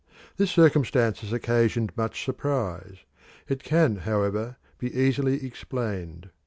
This 0.37 0.49
circumstance 0.49 1.19
has 1.19 1.31
occasioned 1.31 1.95
much 1.95 2.25
surprise: 2.25 3.03
it 3.47 3.61
can, 3.63 3.97
however, 3.97 4.57
be 4.79 4.91
easily 4.99 5.45
explained. 5.45 6.31